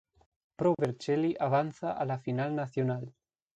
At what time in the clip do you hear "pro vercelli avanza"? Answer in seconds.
0.55-1.95